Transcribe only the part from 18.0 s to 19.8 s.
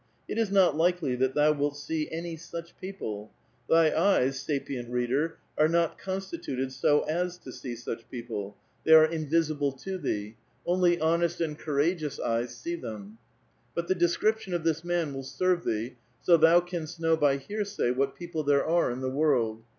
people there are in the world.